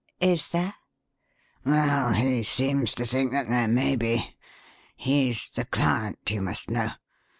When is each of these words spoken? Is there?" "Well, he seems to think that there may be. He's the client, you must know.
Is 0.19 0.49
there?" 0.49 0.73
"Well, 1.63 2.13
he 2.13 2.41
seems 2.41 2.95
to 2.95 3.05
think 3.05 3.31
that 3.33 3.49
there 3.49 3.67
may 3.67 3.95
be. 3.95 4.35
He's 4.95 5.47
the 5.53 5.65
client, 5.65 6.17
you 6.31 6.41
must 6.41 6.71
know. 6.71 6.93